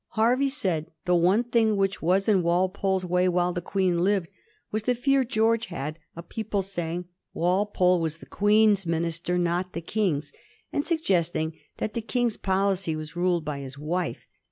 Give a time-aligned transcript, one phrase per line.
[0.15, 4.29] Hervey said the ope thing which was in Walpole's way while the Queen lived
[4.71, 9.79] was the fear George had of people saying Walpole was the Queen's minister, not the
[9.81, 10.33] King's,
[10.73, 14.25] and suggesting that the King's policy was ruled by his wife.